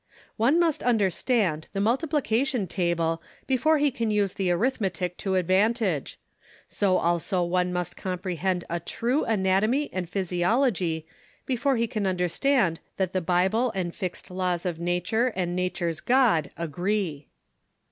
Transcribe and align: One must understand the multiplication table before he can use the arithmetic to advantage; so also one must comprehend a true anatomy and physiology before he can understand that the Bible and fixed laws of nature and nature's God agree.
One 0.35 0.59
must 0.59 0.81
understand 0.81 1.67
the 1.73 1.79
multiplication 1.79 2.65
table 2.65 3.21
before 3.45 3.77
he 3.77 3.91
can 3.91 4.09
use 4.09 4.33
the 4.33 4.49
arithmetic 4.49 5.15
to 5.17 5.35
advantage; 5.35 6.17
so 6.67 6.97
also 6.97 7.43
one 7.43 7.71
must 7.71 7.95
comprehend 7.95 8.63
a 8.67 8.79
true 8.79 9.23
anatomy 9.25 9.93
and 9.93 10.09
physiology 10.09 11.05
before 11.45 11.75
he 11.77 11.85
can 11.85 12.07
understand 12.07 12.79
that 12.97 13.13
the 13.13 13.21
Bible 13.21 13.71
and 13.75 13.93
fixed 13.93 14.31
laws 14.31 14.65
of 14.65 14.79
nature 14.79 15.27
and 15.35 15.55
nature's 15.55 15.99
God 15.99 16.49
agree. 16.57 17.27